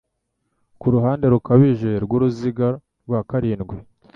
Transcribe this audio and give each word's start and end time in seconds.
kuruhande 0.79 1.25
rukabije 1.33 1.91
rwuruziga 2.03 2.67
rwa 3.05 3.19
karindwi 3.29 3.75